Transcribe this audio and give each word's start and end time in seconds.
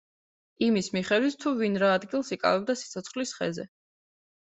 იმის 0.67 0.87
მიხედვით, 0.95 1.35
თუ 1.43 1.53
ვინ 1.59 1.77
რა 1.83 1.91
ადგილს 1.97 2.31
იკავებდა 2.37 2.77
სიცოცხლის 2.81 3.35
ხეზე. 3.41 3.67